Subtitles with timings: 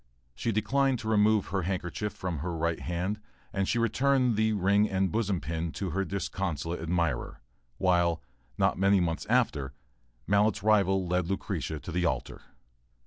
[0.33, 3.21] She declined to remove her handkerchief from her right hand
[3.53, 7.39] and she returned the "ring and bosom pin" to her disconsolate admirer,
[7.77, 8.23] while,
[8.57, 9.75] not many months after,
[10.25, 12.41] Mallett's rival led Lucretia to the altar.